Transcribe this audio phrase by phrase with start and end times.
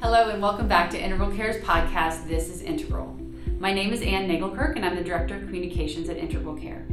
[0.00, 3.18] Hello, and welcome back to Integral Care's podcast, This is Integral.
[3.58, 6.86] My name is Ann Nagelkirk, and I'm the Director of Communications at Integral Care.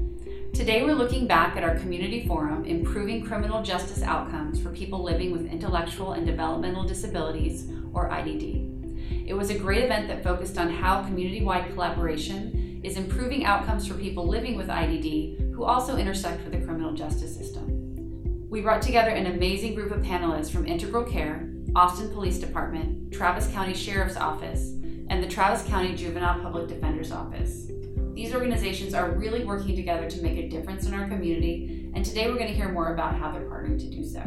[0.54, 5.32] Today, we're looking back at our community forum, Improving Criminal Justice Outcomes for People Living
[5.32, 9.28] with Intellectual and Developmental Disabilities, or IDD.
[9.28, 13.86] It was a great event that focused on how community wide collaboration is improving outcomes
[13.86, 18.50] for people living with IDD who also intersect with the criminal justice system.
[18.50, 21.45] We brought together an amazing group of panelists from Integral Care,
[21.76, 24.70] Austin Police Department, Travis County Sheriff's Office,
[25.10, 27.68] and the Travis County Juvenile Public Defender's Office.
[28.14, 32.30] These organizations are really working together to make a difference in our community, and today
[32.30, 34.22] we're going to hear more about how they're partnering to do so.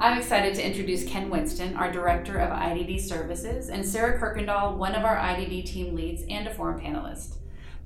[0.00, 4.94] I'm excited to introduce Ken Winston, our Director of IDD Services, and Sarah Kirkendall, one
[4.94, 7.34] of our IDD team leads and a forum panelist.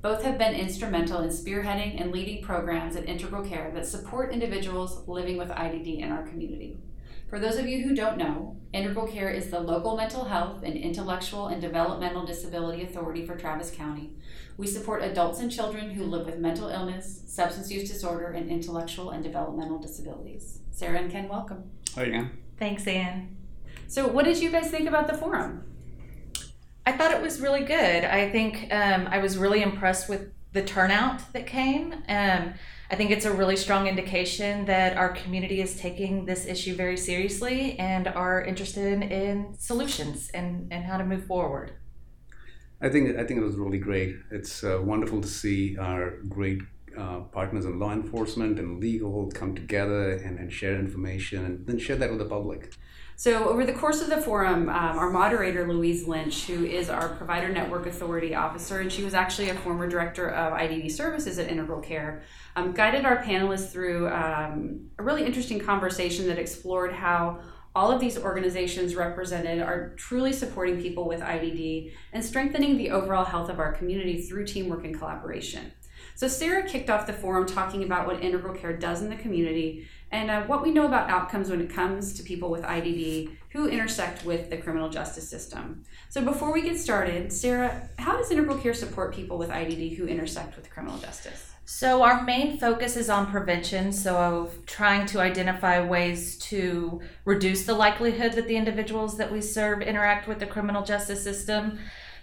[0.01, 5.05] Both have been instrumental in spearheading and leading programs at Integral Care that support individuals
[5.09, 6.77] living with IDD in our community.
[7.27, 10.77] For those of you who don't know, Integral Care is the local mental health and
[10.77, 14.13] intellectual and developmental disability authority for Travis County.
[14.55, 19.09] We support adults and children who live with mental illness, substance use disorder, and intellectual
[19.09, 20.59] and developmental disabilities.
[20.71, 21.69] Sarah and Ken, welcome.
[21.95, 22.31] Hi, Ann.
[22.57, 23.35] Thanks, Ann.
[23.87, 25.63] So, what did you guys think about the forum?
[26.85, 28.05] I thought it was really good.
[28.05, 31.93] I think um, I was really impressed with the turnout that came.
[32.07, 32.53] Um,
[32.89, 36.95] I think it's a really strong indication that our community is taking this issue very
[36.95, 41.73] seriously and are interested in solutions and, and how to move forward.
[42.79, 44.15] I think I think it was really great.
[44.31, 46.61] It's uh, wonderful to see our great
[46.97, 51.77] uh, partners in law enforcement and legal come together and, and share information and then
[51.77, 52.73] share that with the public.
[53.19, 57.09] So, over the course of the forum, um, our moderator, Louise Lynch, who is our
[57.09, 61.49] Provider Network Authority officer, and she was actually a former director of IDD services at
[61.49, 62.21] Integral Care,
[62.55, 67.39] um, guided our panelists through um, a really interesting conversation that explored how
[67.73, 73.25] all of these organizations represented are truly supporting people with IDD and strengthening the overall
[73.25, 75.71] health of our community through teamwork and collaboration.
[76.17, 79.87] So, Sarah kicked off the forum talking about what Integral Care does in the community
[80.11, 83.67] and uh, what we know about outcomes when it comes to people with IDD who
[83.67, 85.83] intersect with the criminal justice system.
[86.09, 90.07] So, before we get started, Sarah, how does Integral Care support people with IDD who
[90.07, 91.51] intersect with criminal justice?
[91.65, 97.75] So, our main focus is on prevention, so trying to identify ways to reduce the
[97.75, 101.77] likelihood that the individuals that we serve interact with the criminal justice system.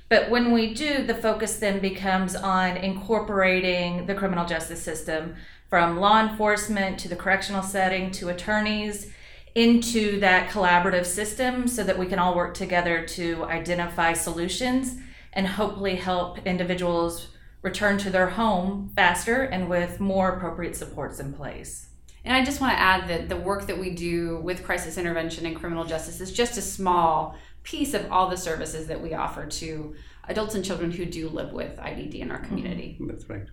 [0.08, 5.34] But when we do, the focus then becomes on incorporating the criminal justice system
[5.68, 9.10] from law enforcement to the correctional setting to attorneys
[9.54, 14.96] into that collaborative system so that we can all work together to identify solutions
[15.32, 17.28] and hopefully help individuals
[17.62, 21.88] return to their home faster and with more appropriate supports in place.
[22.24, 25.46] And I just want to add that the work that we do with crisis intervention
[25.46, 29.46] and criminal justice is just a small piece of all the services that we offer
[29.46, 29.94] to
[30.28, 32.96] adults and children who do live with IDD in our community.
[33.00, 33.46] That's right.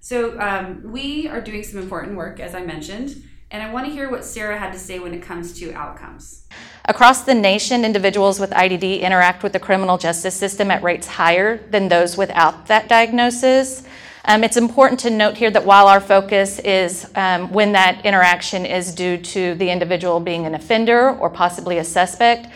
[0.00, 3.92] So um, we are doing some important work, as I mentioned, and I want to
[3.92, 6.48] hear what Sarah had to say when it comes to outcomes.
[6.86, 11.58] Across the nation, individuals with IDD interact with the criminal justice system at rates higher
[11.68, 13.84] than those without that diagnosis.
[14.24, 18.64] Um, it's important to note here that while our focus is um, when that interaction
[18.64, 22.46] is due to the individual being an offender or possibly a suspect,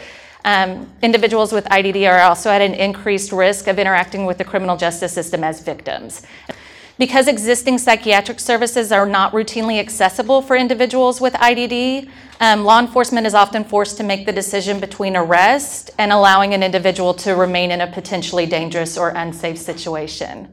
[0.47, 4.77] um, individuals with IDD are also at an increased risk of interacting with the criminal
[4.77, 6.23] justice system as victims.
[6.99, 12.09] Because existing psychiatric services are not routinely accessible for individuals with IDD,
[12.41, 16.63] um, law enforcement is often forced to make the decision between arrest and allowing an
[16.63, 20.49] individual to remain in a potentially dangerous or unsafe situation.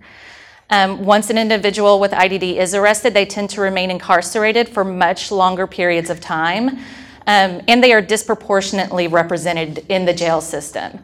[0.70, 5.31] Um, once an individual with IDD is arrested, they tend to remain incarcerated for much
[5.31, 6.80] longer periods of time,
[7.28, 11.00] um, and they are disproportionately represented in the jail system.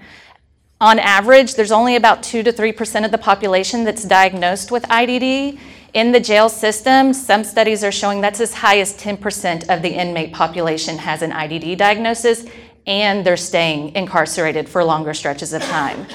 [0.81, 5.59] On average, there's only about 2 to 3% of the population that's diagnosed with IDD.
[5.94, 9.90] In the jail system, some studies are showing that's as high as 10% of the
[9.90, 12.46] inmate population has an IDD diagnosis,
[12.88, 16.06] and they're staying incarcerated for longer stretches of time.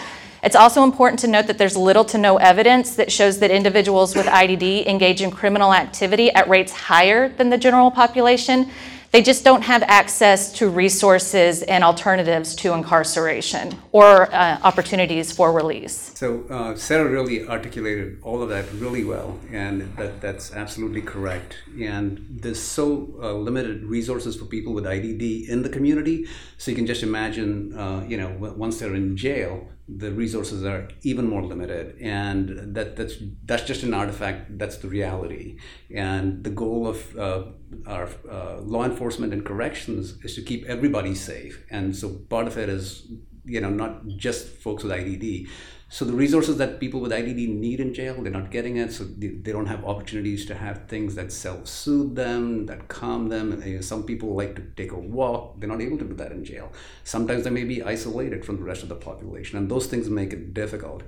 [0.43, 4.15] It's also important to note that there's little to no evidence that shows that individuals
[4.15, 8.71] with IDD engage in criminal activity at rates higher than the general population.
[9.14, 15.52] They just don't have access to resources and alternatives to incarceration or uh, opportunities for
[15.52, 16.11] release.
[16.16, 21.58] So uh, Sarah really articulated all of that really well, and that, that's absolutely correct.
[21.81, 26.26] And there's so uh, limited resources for people with IDD in the community.
[26.58, 30.89] So you can just imagine, uh, you know, once they're in jail, the resources are
[31.03, 35.59] even more limited and that that's that's just an artifact that's the reality
[35.95, 37.43] and the goal of uh,
[37.87, 42.57] our uh, law enforcement and corrections is to keep everybody safe and so part of
[42.57, 43.07] it is
[43.45, 45.49] you know, not just folks with IDD.
[45.94, 48.93] So the resources that people with IDD need in jail, they're not getting it.
[48.93, 53.52] So they, they don't have opportunities to have things that self-soothe them, that calm them.
[53.52, 55.61] And, you know, some people like to take a walk.
[55.61, 56.73] They're not able to do that in jail.
[57.05, 60.32] Sometimes they may be isolated from the rest of the population, and those things make
[60.32, 61.05] it difficult.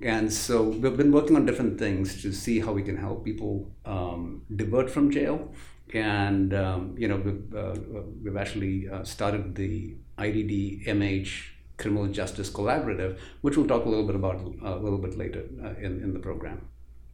[0.00, 3.70] And so we've been working on different things to see how we can help people
[3.84, 5.52] um, divert from jail.
[5.92, 7.74] And um, you know, we've, uh,
[8.24, 14.06] we've actually uh, started the IDD MH Criminal Justice Collaborative, which we'll talk a little
[14.06, 16.68] bit about uh, a little bit later uh, in, in the program.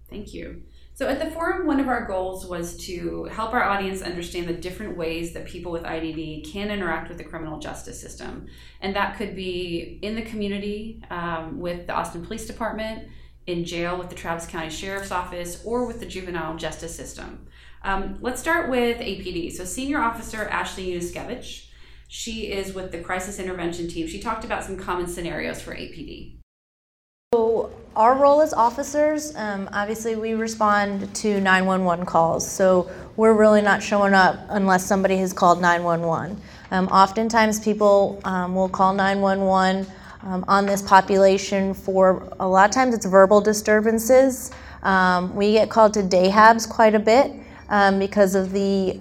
[0.08, 0.62] Thank you.
[0.94, 4.54] So, at the forum, one of our goals was to help our audience understand the
[4.54, 8.46] different ways that people with IDD can interact with the criminal justice system.
[8.80, 13.08] And that could be in the community um, with the Austin Police Department,
[13.46, 17.46] in jail with the Travis County Sheriff's Office, or with the juvenile justice system.
[17.82, 19.52] Um, let's start with APD.
[19.52, 21.66] So, Senior Officer Ashley Yunuskevich
[22.08, 24.06] she is with the crisis intervention team.
[24.06, 26.36] She talked about some common scenarios for APD.
[27.34, 32.48] So, our role as officers, um, obviously, we respond to 911 calls.
[32.48, 36.40] So, we're really not showing up unless somebody has called 911.
[36.70, 39.86] Um, oftentimes, people um, will call 911
[40.22, 44.50] um, on this population for a lot of times it's verbal disturbances.
[44.82, 47.32] Um, we get called to day habs quite a bit
[47.68, 48.98] um, because of the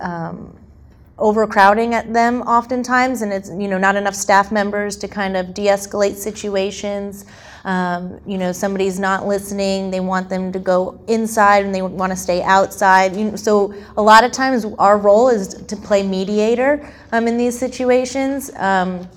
[1.17, 5.53] overcrowding at them oftentimes and it's you know not enough staff members to kind of
[5.53, 7.25] de-escalate situations.
[7.63, 12.11] Um, you know somebody's not listening they want them to go inside and they want
[12.11, 13.15] to stay outside.
[13.15, 17.37] You know, so a lot of times our role is to play mediator um, in
[17.37, 18.51] these situations.
[18.55, 19.07] Um,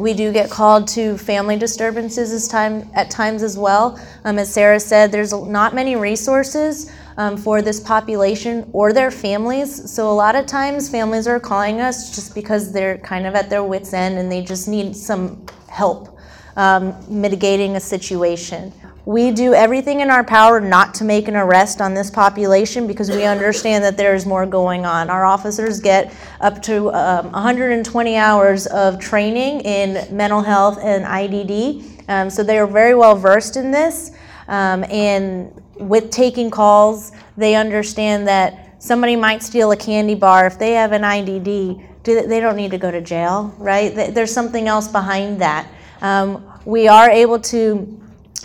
[0.00, 4.00] we do get called to family disturbances as time, at times as well.
[4.24, 9.90] Um, as Sarah said, there's not many resources um, for this population or their families.
[9.92, 13.50] So a lot of times families are calling us just because they're kind of at
[13.50, 16.18] their wits' end and they just need some help
[16.56, 18.72] um, mitigating a situation.
[19.06, 23.10] We do everything in our power not to make an arrest on this population because
[23.10, 25.08] we understand that there is more going on.
[25.08, 32.08] Our officers get up to um, 120 hours of training in mental health and IDD,
[32.08, 34.12] um, so they are very well versed in this.
[34.48, 40.58] Um, and with taking calls, they understand that somebody might steal a candy bar if
[40.58, 41.86] they have an IDD.
[42.02, 43.94] They don't need to go to jail, right?
[43.94, 45.70] There's something else behind that.
[46.02, 48.00] Um, we are able to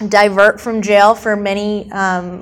[0.08, 2.42] divert from jail for many um,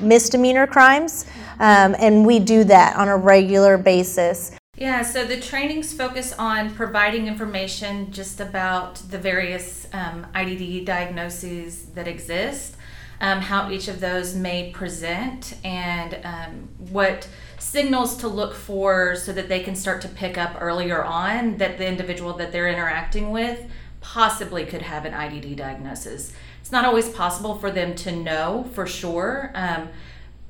[0.00, 1.26] misdemeanor crimes,
[1.60, 4.52] um, and we do that on a regular basis.
[4.76, 11.86] Yeah, so the trainings focus on providing information just about the various um, IDD diagnoses
[11.94, 12.76] that exist,
[13.20, 17.28] um, how each of those may present, and um, what
[17.58, 21.76] signals to look for so that they can start to pick up earlier on that
[21.76, 23.68] the individual that they're interacting with
[24.00, 26.32] possibly could have an IDD diagnosis.
[26.68, 29.88] It's not always possible for them to know for sure um,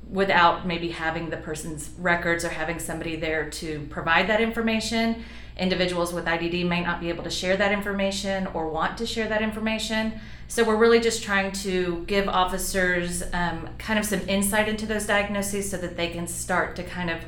[0.09, 5.23] without maybe having the person's records or having somebody there to provide that information.
[5.55, 9.29] Individuals with IDD may not be able to share that information or want to share
[9.29, 10.19] that information.
[10.49, 15.05] So we're really just trying to give officers um, kind of some insight into those
[15.05, 17.23] diagnoses so that they can start to kind of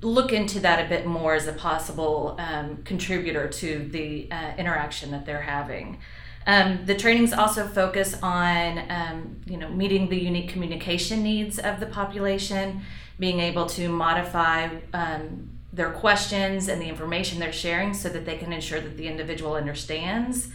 [0.00, 5.10] look into that a bit more as a possible um, contributor to the uh, interaction
[5.10, 5.98] that they're having.
[6.46, 11.80] Um, the trainings also focus on, um, you know, meeting the unique communication needs of
[11.80, 12.82] the population,
[13.18, 18.36] being able to modify um, their questions and the information they're sharing so that they
[18.36, 20.48] can ensure that the individual understands,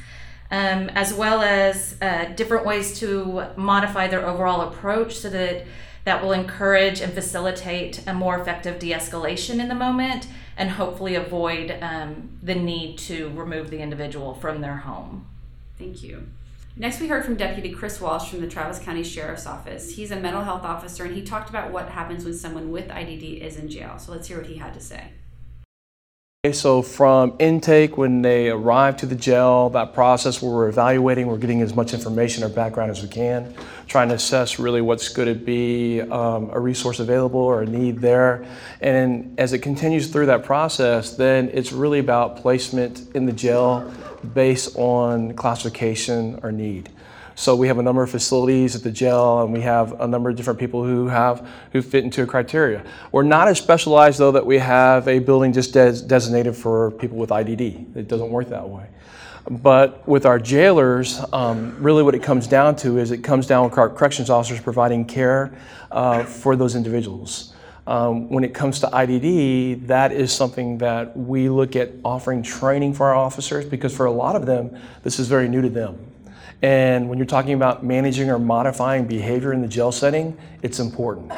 [0.52, 5.66] um, as well as uh, different ways to modify their overall approach so that
[6.06, 10.28] that will encourage and facilitate a more effective de-escalation in the moment
[10.58, 15.26] and hopefully avoid um, the need to remove the individual from their home.
[15.80, 16.28] Thank you.
[16.76, 19.96] Next, we heard from Deputy Chris Walsh from the Travis County Sheriff's Office.
[19.96, 23.42] He's a mental health officer and he talked about what happens when someone with IDD
[23.42, 23.98] is in jail.
[23.98, 25.12] So let's hear what he had to say.
[26.46, 31.28] Okay, so from intake, when they arrive to the jail, that process where we're evaluating,
[31.28, 33.54] we're getting as much information or background as we can,
[33.88, 38.00] trying to assess really what's going to be um, a resource available or a need
[38.00, 38.46] there.
[38.80, 43.94] And as it continues through that process, then it's really about placement in the jail
[44.34, 46.90] based on classification or need.
[47.40, 50.30] So we have a number of facilities at the jail, and we have a number
[50.30, 52.84] of different people who have who fit into a criteria.
[53.14, 57.18] We're not as specialized though that we have a building just des- designated for people
[57.18, 57.96] with IDD.
[57.96, 58.88] It doesn't work that way.
[59.50, 63.64] But with our jailers, um, really what it comes down to is it comes down
[63.64, 65.58] with corrections officers providing care
[65.92, 67.54] uh, for those individuals.
[67.88, 72.96] Um, when it comes to IDD, that is something that we look at offering training
[72.96, 76.10] for our officers because for a lot of them, this is very new to them.
[76.62, 81.32] And when you're talking about managing or modifying behavior in the jail setting, it's important.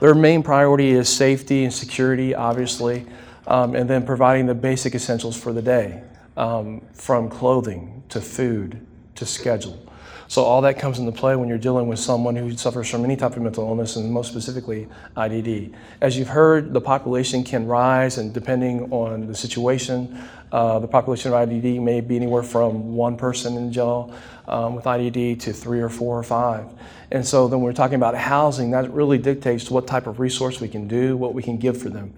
[0.00, 3.06] Their main priority is safety and security, obviously,
[3.46, 6.02] um, and then providing the basic essentials for the day,
[6.36, 8.84] um, from clothing to food
[9.14, 9.82] to schedule.
[10.28, 13.16] So all that comes into play when you're dealing with someone who suffers from any
[13.16, 15.72] type of mental illness, and most specifically IDD.
[16.00, 20.20] As you've heard, the population can rise, and depending on the situation,
[20.52, 24.14] uh, the population of IDD may be anywhere from one person in jail
[24.46, 26.66] um, with IDD to three or four or five.
[27.10, 30.68] And so then we're talking about housing, that really dictates what type of resource we
[30.68, 32.12] can do, what we can give for them.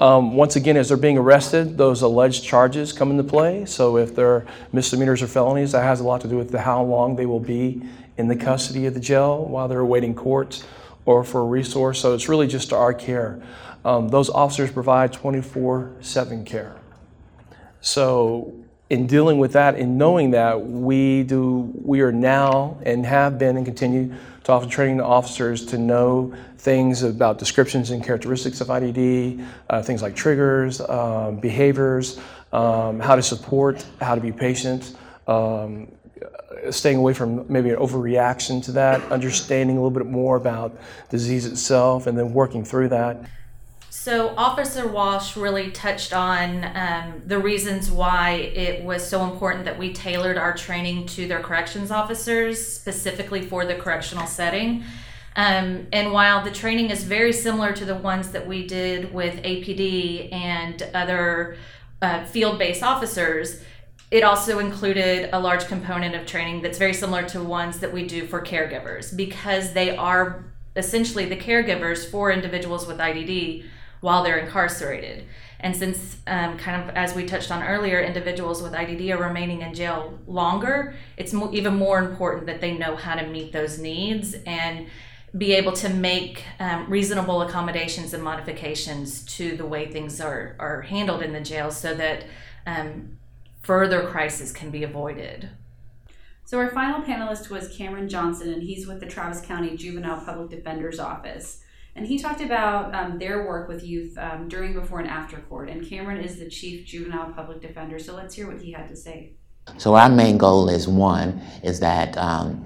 [0.00, 3.64] Um, once again, as they're being arrested, those alleged charges come into play.
[3.64, 6.82] So if they're misdemeanors or felonies, that has a lot to do with the, how
[6.82, 7.82] long they will be
[8.18, 10.64] in the custody of the jail while they're awaiting court
[11.06, 12.00] or for a resource.
[12.00, 13.42] So it's really just our care.
[13.84, 16.76] Um, those officers provide 24 7 care.
[17.84, 18.54] So
[18.88, 23.58] in dealing with that and knowing that we do we are now and have been
[23.58, 24.14] and continue
[24.44, 29.82] to offer training to officers to know things about descriptions and characteristics of IDD, uh,
[29.82, 32.18] things like triggers, um, behaviors,
[32.54, 35.86] um, how to support, how to be patient, um,
[36.70, 40.74] staying away from maybe an overreaction to that, understanding a little bit more about
[41.10, 43.28] disease itself, and then working through that.
[43.96, 49.78] So, Officer Walsh really touched on um, the reasons why it was so important that
[49.78, 54.82] we tailored our training to their corrections officers, specifically for the correctional setting.
[55.36, 59.40] Um, and while the training is very similar to the ones that we did with
[59.42, 61.56] APD and other
[62.02, 63.62] uh, field based officers,
[64.10, 68.04] it also included a large component of training that's very similar to ones that we
[68.04, 73.64] do for caregivers because they are essentially the caregivers for individuals with IDD
[74.04, 75.24] while they're incarcerated.
[75.60, 79.62] And since, um, kind of as we touched on earlier, individuals with IDD are remaining
[79.62, 83.78] in jail longer, it's mo- even more important that they know how to meet those
[83.78, 84.88] needs and
[85.38, 90.82] be able to make um, reasonable accommodations and modifications to the way things are, are
[90.82, 92.26] handled in the jail so that
[92.66, 93.16] um,
[93.62, 95.48] further crisis can be avoided.
[96.44, 100.50] So, our final panelist was Cameron Johnson, and he's with the Travis County Juvenile Public
[100.50, 101.63] Defender's Office.
[101.96, 105.70] And he talked about um, their work with youth um, during, before, and after court.
[105.70, 107.98] And Cameron is the chief juvenile public defender.
[108.00, 109.34] So let's hear what he had to say.
[109.78, 112.64] So our main goal is one is that um,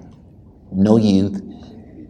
[0.73, 1.41] no youth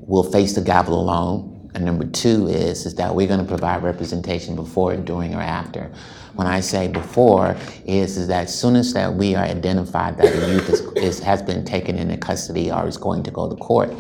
[0.00, 3.82] will face the gavel alone, and number two is is that we're going to provide
[3.82, 5.92] representation before, during, or after.
[6.34, 10.32] When I say before, is is that as soon as that we are identified that
[10.32, 13.56] a youth is, is has been taken into custody or is going to go to
[13.56, 13.92] court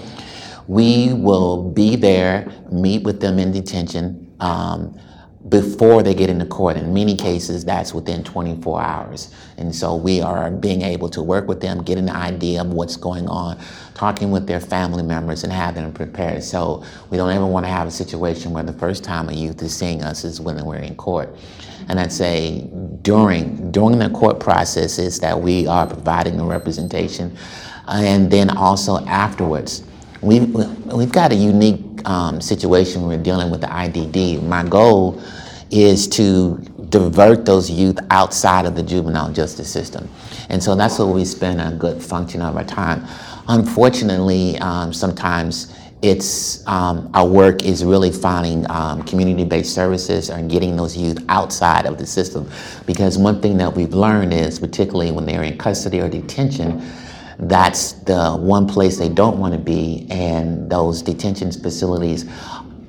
[0.68, 5.00] we will be there, meet with them in detention um,
[5.48, 6.76] before they get into court.
[6.76, 9.34] In many cases, that's within 24 hours.
[9.56, 12.96] And so we are being able to work with them, get an idea of what's
[12.96, 13.58] going on,
[13.94, 16.44] talking with their family members, and having them prepared.
[16.44, 19.62] So we don't ever want to have a situation where the first time a youth
[19.62, 21.34] is seeing us is when we're in court.
[21.88, 22.68] And I'd say
[23.00, 27.34] during during the court process is that we are providing a representation,
[27.86, 29.87] and then also afterwards
[30.20, 30.52] We've,
[30.92, 34.42] we've got a unique um, situation when we're dealing with the IDD.
[34.42, 35.22] My goal
[35.70, 36.56] is to
[36.88, 40.08] divert those youth outside of the juvenile justice system.
[40.48, 43.06] And so that's where we spend a good function of our time.
[43.48, 50.76] Unfortunately, um, sometimes it's um, our work is really finding um, community-based services and getting
[50.76, 52.48] those youth outside of the system
[52.86, 56.80] because one thing that we've learned is particularly when they're in custody or detention
[57.38, 62.26] that's the one place they don't want to be, and those detention facilities.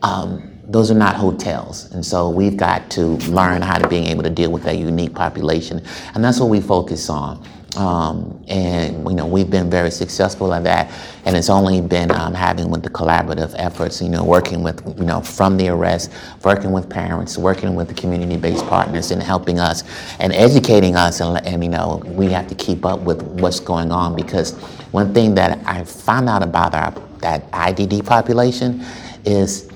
[0.01, 1.91] Um, those are not hotels.
[1.91, 5.15] And so we've got to learn how to being able to deal with that unique
[5.15, 5.81] population.
[6.13, 7.43] And that's what we focus on.
[7.77, 10.91] Um, and you know we've been very successful at that,
[11.25, 14.01] and it's only been um, having with the collaborative efforts.
[14.01, 16.11] You know, working with you know from the arrest,
[16.43, 19.83] working with parents, working with the community-based partners, and helping us
[20.19, 21.21] and educating us.
[21.21, 24.53] And, and you know, we have to keep up with what's going on because
[24.91, 28.83] one thing that I found out about our that IDD population
[29.25, 29.69] is.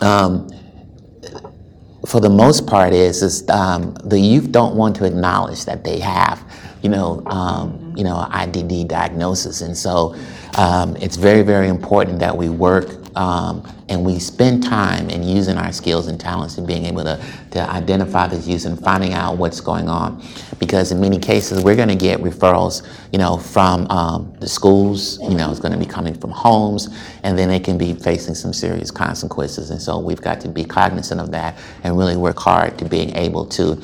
[0.00, 0.48] Um,
[2.06, 5.98] for the most part, is is um, the youth don't want to acknowledge that they
[5.98, 6.42] have
[6.82, 9.60] you know, um, you know, IDD diagnosis.
[9.60, 10.14] And so
[10.56, 15.58] um, it's very, very important that we work um, and we spend time in using
[15.58, 17.20] our skills and talents and being able to,
[17.50, 20.22] to identify this use and finding out what's going on.
[20.60, 25.18] Because in many cases, we're going to get referrals, you know, from um, the schools,
[25.20, 26.88] you know, it's going to be coming from homes,
[27.24, 29.70] and then they can be facing some serious consequences.
[29.70, 33.16] And so we've got to be cognizant of that and really work hard to being
[33.16, 33.82] able to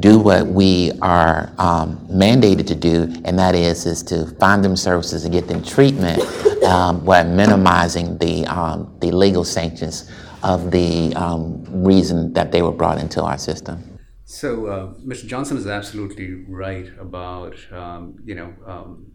[0.00, 4.76] do what we are um, mandated to do, and that is is to find them
[4.76, 6.20] services and get them treatment,
[6.64, 10.10] um, while minimizing the um, the legal sanctions
[10.42, 13.78] of the um, reason that they were brought into our system.
[14.24, 15.26] So, uh, Mr.
[15.26, 19.12] Johnson is absolutely right about um, you know um,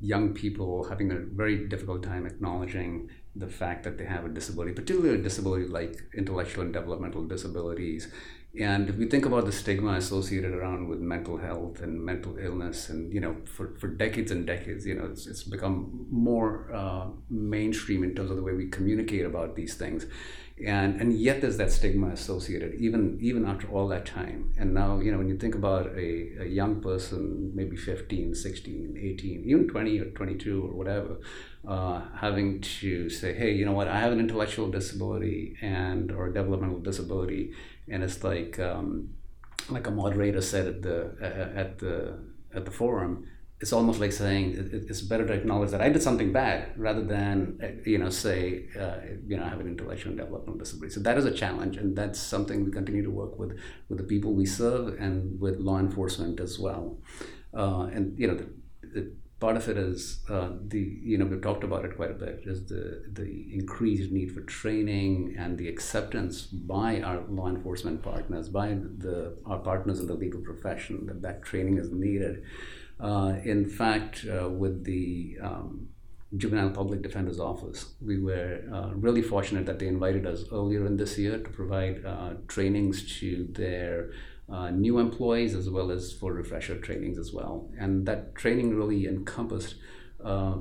[0.00, 4.72] young people having a very difficult time acknowledging the fact that they have a disability,
[4.72, 8.08] particularly a disability like intellectual and developmental disabilities
[8.58, 12.88] and if we think about the stigma associated around with mental health and mental illness,
[12.88, 17.06] and you know, for, for decades and decades, you know, it's, it's become more uh,
[17.28, 20.06] mainstream in terms of the way we communicate about these things.
[20.66, 24.52] And, and yet there's that stigma associated even even after all that time.
[24.58, 28.98] And now you know when you think about a, a young person maybe 15 16
[29.00, 31.18] 18 even 20 or 22 or whatever
[31.66, 33.88] uh, having to say hey you know what?
[33.88, 37.52] I have an intellectual disability and or a developmental disability
[37.88, 39.10] and it's like um,
[39.70, 42.18] like a moderator said at the at the
[42.54, 43.26] at the forum
[43.60, 44.54] it's almost like saying
[44.88, 48.96] it's better to acknowledge that I did something bad rather than you know say uh,
[49.26, 50.94] you know I have an intellectual and developmental disability.
[50.94, 54.04] So that is a challenge, and that's something we continue to work with with the
[54.04, 56.98] people we serve and with law enforcement as well.
[57.52, 58.48] Uh, and you know the,
[58.94, 62.14] the part of it is uh, the you know we've talked about it quite a
[62.14, 68.02] bit is the the increased need for training and the acceptance by our law enforcement
[68.02, 72.42] partners by the our partners in the legal profession that that training is needed
[73.00, 75.88] uh, in fact uh, with the um,
[76.36, 80.96] juvenile public defender's office we were uh, really fortunate that they invited us earlier in
[80.96, 84.10] this year to provide uh, trainings to their
[84.50, 87.70] uh, new employees as well as for refresher trainings as well.
[87.78, 89.76] And that training really encompassed
[90.24, 90.56] uh,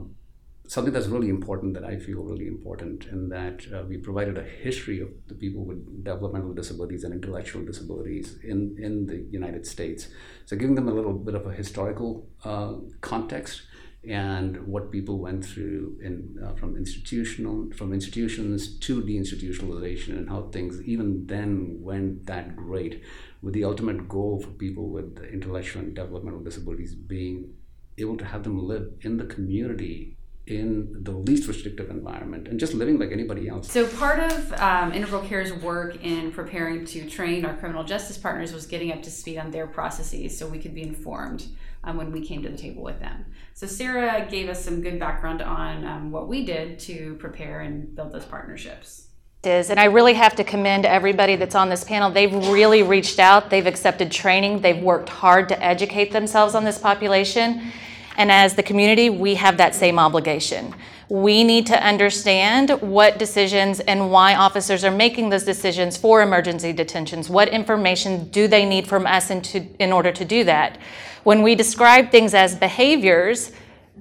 [0.69, 4.43] something that's really important that I feel really important, and that uh, we provided a
[4.43, 10.09] history of the people with developmental disabilities and intellectual disabilities in, in the United States.
[10.45, 13.63] So, giving them a little bit of a historical uh, context
[14.07, 20.43] and what people went through in uh, from institutional from institutions to deinstitutionalization and how
[20.53, 23.03] things even then went that great
[23.41, 27.53] with the ultimate goal for people with intellectual and developmental disabilities being
[27.97, 30.15] able to have them live in the community
[30.49, 33.71] in the least restrictive environment and just living like anybody else.
[33.71, 38.53] So, part of um, Integral Care's work in preparing to train our criminal justice partners
[38.53, 41.47] was getting up to speed on their processes so we could be informed
[41.83, 43.25] um, when we came to the table with them.
[43.53, 47.95] So, Sarah gave us some good background on um, what we did to prepare and
[47.95, 49.09] build those partnerships
[49.43, 53.19] is and i really have to commend everybody that's on this panel they've really reached
[53.19, 57.71] out they've accepted training they've worked hard to educate themselves on this population
[58.19, 60.75] and as the community we have that same obligation
[61.09, 66.71] we need to understand what decisions and why officers are making those decisions for emergency
[66.71, 70.77] detentions what information do they need from us in, to, in order to do that
[71.23, 73.51] when we describe things as behaviors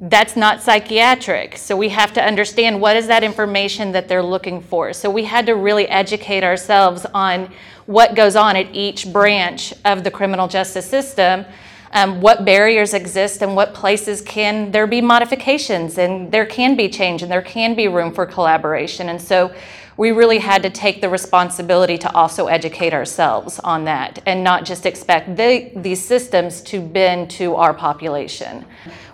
[0.01, 1.57] that's not psychiatric.
[1.57, 4.93] So we have to understand what is that information that they're looking for.
[4.93, 7.51] So we had to really educate ourselves on
[7.87, 11.45] what goes on at each branch of the criminal justice system,
[11.93, 16.89] um, what barriers exist, and what places can there be modifications, and there can be
[16.89, 19.09] change, and there can be room for collaboration.
[19.09, 19.53] And so
[19.99, 24.65] we really had to take the responsibility to also educate ourselves on that and not
[24.65, 28.65] just expect the, these systems to bend to our population.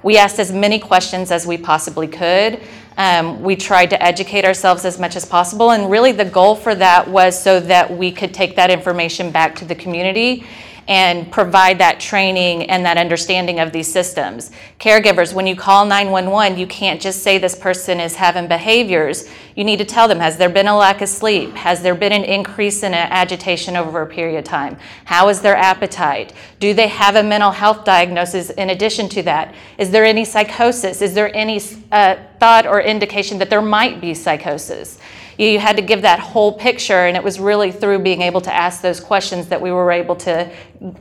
[0.03, 2.61] We asked as many questions as we possibly could.
[2.99, 6.75] Um, we tried to educate ourselves as much as possible, and really the goal for
[6.75, 10.45] that was so that we could take that information back to the community
[10.87, 14.51] and provide that training and that understanding of these systems.
[14.79, 19.29] Caregivers, when you call 911, you can't just say this person is having behaviors.
[19.55, 21.55] You need to tell them has there been a lack of sleep?
[21.55, 24.77] Has there been an increase in agitation over a period of time?
[25.05, 26.33] How is their appetite?
[26.61, 29.55] Do they have a mental health diagnosis in addition to that?
[29.79, 31.01] Is there any psychosis?
[31.01, 31.61] Is there any
[31.93, 34.99] uh, thought or indication that there might be psychosis?
[35.39, 38.55] You had to give that whole picture and it was really through being able to
[38.55, 40.51] ask those questions that we were able to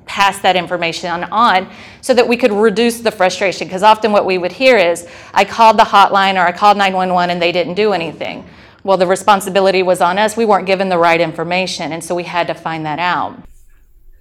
[0.06, 1.70] pass that information on
[2.02, 3.68] so that we could reduce the frustration.
[3.68, 7.30] Because often what we would hear is i called the hotline or i called 911
[7.30, 8.48] and they didn't do anything.
[8.84, 10.36] Well the responsibility was on us.
[10.36, 13.40] We weren't given the right information and so we had to find that out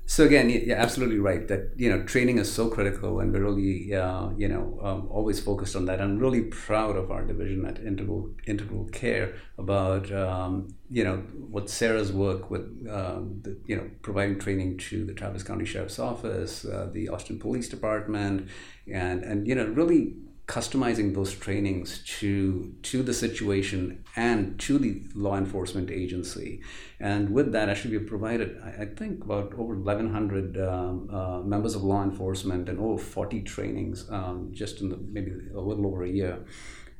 [0.04, 3.94] So again, you're absolutely right that you know training is so critical, and we're really
[3.94, 6.02] uh, you know um, always focused on that.
[6.02, 11.70] I'm really proud of our division at Integral Integral Care about um, you know what
[11.70, 16.66] Sarah's work with um, the, you know providing training to the Travis County Sheriff's Office,
[16.66, 18.48] uh, the Austin Police Department,
[18.86, 20.16] and and you know really
[20.52, 26.60] customizing those trainings to to the situation and to the law enforcement agency.
[27.00, 28.48] And with that actually we provided
[28.82, 34.06] i, think about over 1100 um, uh, members of law enforcement and over 40 trainings
[34.10, 36.44] um, just in the maybe a little over a year.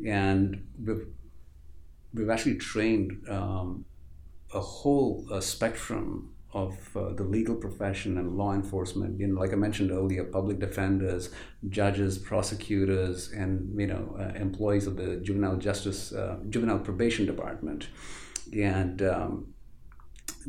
[0.06, 1.06] And we've
[2.14, 3.84] we've actually trained um,
[4.54, 9.18] a whole uh, spectrum of uh, the legal profession and law enforcement.
[9.18, 11.30] You know, like I mentioned earlier, public defenders,
[11.68, 17.88] judges, prosecutors, and you know, uh, employees of the juvenile justice, uh, juvenile probation department,
[18.52, 19.54] and um,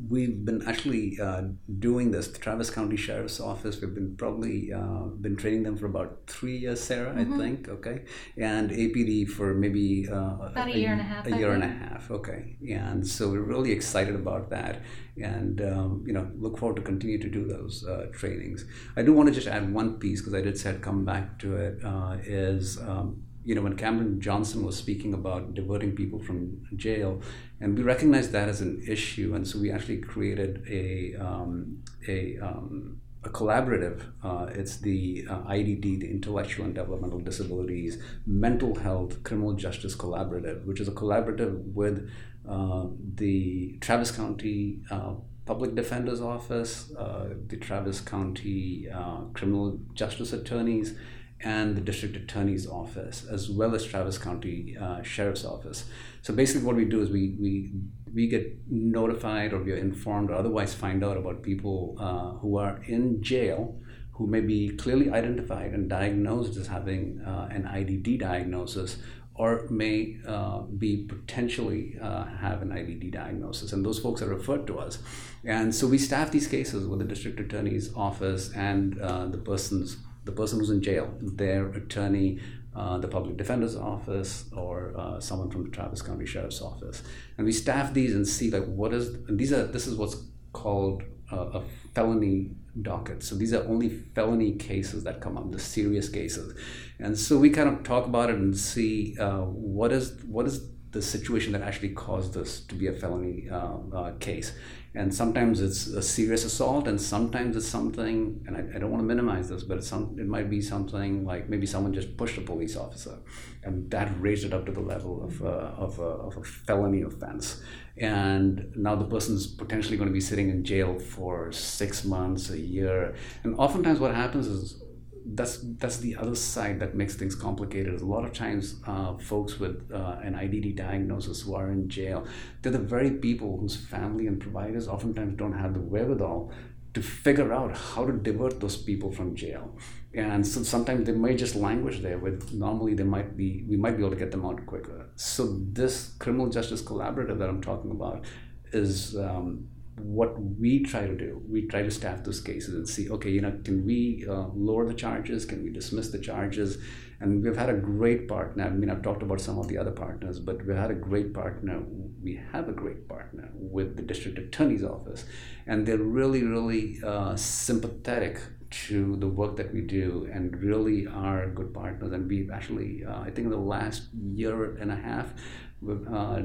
[0.10, 1.44] we've been actually uh,
[1.80, 2.28] doing this.
[2.28, 3.80] The Travis County Sheriff's Office.
[3.82, 7.14] We've been probably uh, been training them for about three years, Sarah.
[7.14, 7.34] Mm-hmm.
[7.34, 7.70] I think.
[7.70, 8.04] Okay,
[8.38, 11.28] and APD for maybe uh, about a, a, year and a half.
[11.28, 12.12] A year and a half.
[12.12, 14.82] Okay, and so we're really excited about that,
[15.22, 18.66] and um, you know look forward to continue to do those uh, trainings.
[18.96, 21.40] I do want to just add one piece because I did say I'd come back
[21.40, 21.84] to it.
[21.84, 27.22] Uh, is um, you know, when Cameron Johnson was speaking about diverting people from jail,
[27.64, 32.38] and we recognized that as an issue, and so we actually created a um, a
[32.40, 34.02] um, a collaborative.
[34.22, 40.66] Uh, it's the uh, IDD, the Intellectual and Developmental Disabilities Mental Health Criminal Justice Collaborative,
[40.66, 42.10] which is a collaborative with
[42.48, 45.14] uh, the Travis County uh,
[45.46, 50.98] Public Defender's Office, uh, the Travis County uh, Criminal Justice Attorneys
[51.44, 55.86] and the district attorney's office, as well as Travis County uh, Sheriff's Office.
[56.22, 57.72] So basically, what we do is we we
[58.14, 62.58] we get notified or we are informed or otherwise find out about people uh, who
[62.58, 63.80] are in jail
[64.14, 68.98] who may be clearly identified and diagnosed as having uh, an IDD diagnosis
[69.36, 73.74] or may uh, be potentially uh, have an IDD diagnosis.
[73.74, 75.00] And those folks are referred to us.
[75.44, 79.98] And so we staff these cases with the district attorney's office and uh, the person's
[80.26, 82.40] the person who's in jail, their attorney,
[82.76, 87.04] uh, the public defender's office, or uh, someone from the Travis County Sheriff's Office,
[87.38, 90.18] and we staff these and see like what is and these are this is what's
[90.54, 93.24] called a, a felony docket.
[93.24, 96.58] So these are only felony cases that come up, the serious cases,
[97.00, 100.68] and so we kind of talk about it and see uh, what is what is
[100.94, 104.54] the situation that actually caused this to be a felony uh, uh, case.
[104.96, 109.02] And sometimes it's a serious assault and sometimes it's something and I, I don't want
[109.02, 112.42] to minimize this but some, it might be something like maybe someone just pushed a
[112.42, 113.18] police officer
[113.64, 117.02] and that raised it up to the level of, uh, of, a, of a felony
[117.02, 117.64] offense.
[117.98, 122.60] And now the person's potentially going to be sitting in jail for six months a
[122.60, 123.16] year.
[123.44, 124.83] And oftentimes what happens is
[125.26, 128.02] that's that's the other side that makes things complicated.
[128.02, 132.26] A lot of times, uh, folks with uh, an IDD diagnosis who are in jail,
[132.62, 136.52] they're the very people whose family and providers oftentimes don't have the wherewithal
[136.94, 139.76] to figure out how to divert those people from jail.
[140.14, 142.20] And so sometimes they may just languish there.
[142.20, 145.10] With normally they might be, we might be able to get them out quicker.
[145.16, 148.26] So this criminal justice collaborative that I'm talking about
[148.72, 153.10] is um, what we try to do, we try to staff those cases and see,
[153.10, 155.46] okay, you know, can we uh, lower the charges?
[155.46, 156.78] Can we dismiss the charges?
[157.20, 158.66] And we've had a great partner.
[158.66, 161.34] I mean, I've talked about some of the other partners, but we've had a great
[161.34, 161.82] partner.
[162.22, 165.26] We have a great partner with the district attorney's office,
[165.68, 168.40] and they're really, really uh, sympathetic
[168.88, 172.12] to the work that we do and really are good partners.
[172.12, 175.34] And we've actually, uh, I think, in the last year and a half,
[175.82, 176.42] we've uh,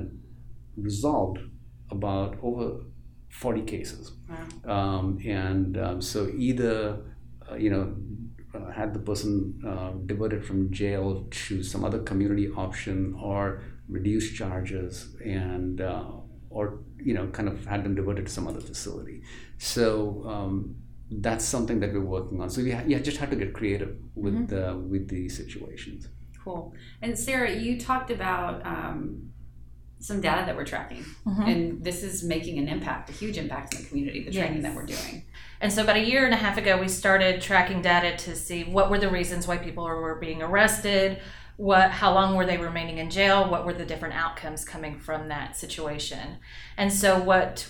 [0.77, 1.39] resolved
[1.91, 2.83] about over
[3.29, 4.13] 40 cases.
[4.65, 4.75] Wow.
[4.75, 6.99] Um, and um, so either,
[7.51, 7.95] uh, you know,
[8.55, 14.35] uh, had the person uh, diverted from jail to some other community option or reduced
[14.35, 16.05] charges and uh,
[16.51, 19.23] or you know kind of had them diverted to some other facility
[19.59, 20.75] so um,
[21.11, 24.51] that's something that we're working on so yeah, yeah just had to get creative with
[24.51, 24.91] mm-hmm.
[24.91, 26.09] with these situations
[26.43, 29.31] cool and sarah you talked about um,
[30.01, 31.43] some data that we're tracking mm-hmm.
[31.43, 34.45] and this is making an impact a huge impact in the community the yes.
[34.45, 35.25] training that we're doing
[35.61, 38.65] and so about a year and a half ago we started tracking data to see
[38.65, 41.19] what were the reasons why people were being arrested
[41.57, 45.29] what how long were they remaining in jail what were the different outcomes coming from
[45.29, 46.37] that situation
[46.77, 47.69] and so what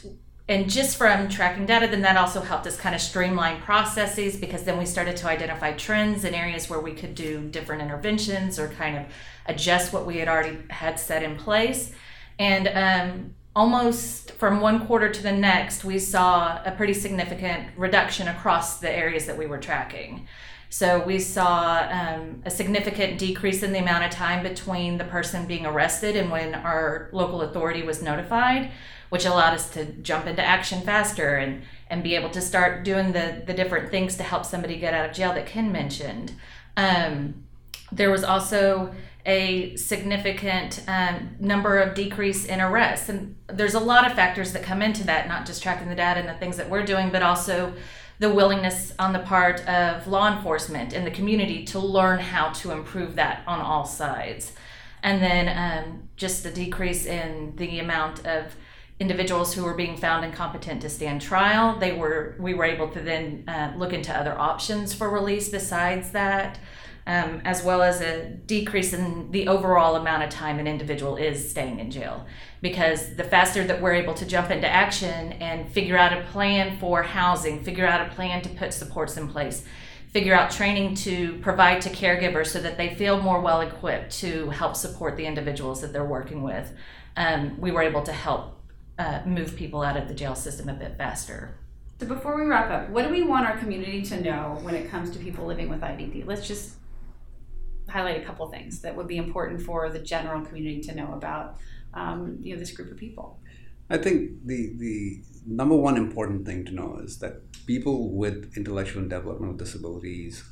[0.51, 4.65] and just from tracking data then that also helped us kind of streamline processes because
[4.65, 8.69] then we started to identify trends and areas where we could do different interventions or
[8.69, 9.05] kind of
[9.47, 11.93] adjust what we had already had set in place
[12.39, 18.29] and um, almost from one quarter to the next, we saw a pretty significant reduction
[18.29, 20.29] across the areas that we were tracking.
[20.71, 25.47] So we saw um, a significant decrease in the amount of time between the person
[25.47, 28.71] being arrested and when our local authority was notified,
[29.09, 33.13] which allowed us to jump into action faster and, and be able to start doing
[33.13, 36.35] the, the different things to help somebody get out of jail that Ken mentioned.
[36.77, 37.47] Um,
[37.91, 38.95] there was also
[39.27, 43.09] a significant um, number of decrease in arrests.
[43.09, 46.21] And there's a lot of factors that come into that, not just tracking the data
[46.21, 47.75] and the things that we're doing, but also
[48.19, 52.73] the willingness on the part of law enforcement and the community to learn how to
[52.73, 54.53] improve that on all sides.
[55.03, 58.57] And then um, just the decrease in the amount of
[58.99, 61.79] individuals who were being found incompetent to stand trial.
[61.79, 66.11] They were we were able to then uh, look into other options for release besides
[66.11, 66.59] that
[67.09, 71.51] um, as well as a decrease in the overall amount of time an individual is
[71.51, 72.27] staying in jail.
[72.61, 76.79] Because the faster that we're able to jump into action and figure out a plan
[76.79, 79.65] for housing, figure out a plan to put supports in place,
[80.11, 84.51] figure out training to provide to caregivers so that they feel more well equipped to
[84.51, 86.73] help support the individuals that they're working with,
[87.17, 88.61] um, we were able to help
[88.99, 91.55] uh, move people out of the jail system a bit faster.
[92.01, 94.91] So before we wrap up, what do we want our community to know when it
[94.91, 96.27] comes to people living with IDD?
[96.27, 96.78] Let's just
[97.89, 101.57] highlight a couple things that would be important for the general community to know about
[101.95, 103.41] um, you know this group of people.
[103.91, 109.01] I think the the number one important thing to know is that people with intellectual
[109.01, 110.45] and developmental disabilities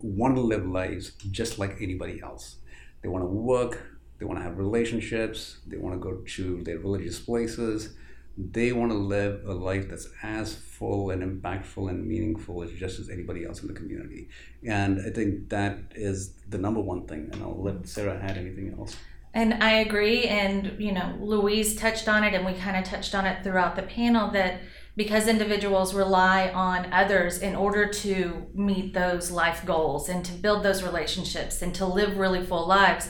[0.00, 2.56] want to live lives just like anybody else.
[3.02, 3.82] They want to work,
[4.18, 7.94] they want to have relationships, they want to go to their religious places,
[8.36, 12.98] they want to live a life that's as full and impactful and meaningful as just
[12.98, 14.28] as anybody else in the community.
[14.66, 17.28] And I think that is the number one thing.
[17.32, 18.96] And I'll let Sarah add anything else.
[19.34, 20.24] And I agree.
[20.24, 23.76] And, you know, Louise touched on it, and we kind of touched on it throughout
[23.76, 24.60] the panel that
[24.94, 30.62] because individuals rely on others in order to meet those life goals and to build
[30.62, 33.08] those relationships and to live really full lives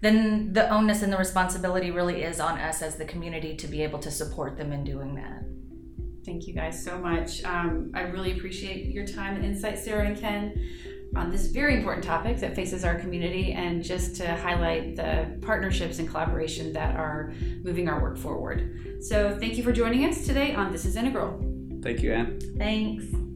[0.00, 3.82] then the onus and the responsibility really is on us as the community to be
[3.82, 5.44] able to support them in doing that.
[6.24, 7.42] Thank you guys so much.
[7.44, 10.54] Um, I really appreciate your time and insight, Sarah and Ken,
[11.16, 15.98] on this very important topic that faces our community and just to highlight the partnerships
[15.98, 17.32] and collaboration that are
[17.64, 18.98] moving our work forward.
[19.00, 21.42] So, thank you for joining us today on This is Integral.
[21.82, 22.38] Thank you, Ann.
[22.58, 23.29] Thanks.